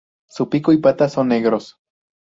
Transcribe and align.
Su 0.27 0.49
pico 0.49 0.71
y 0.71 0.77
patas 0.79 1.13
son 1.13 1.27
negros. 1.27 1.77